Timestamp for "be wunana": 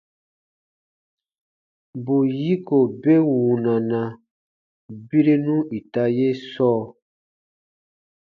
3.01-4.01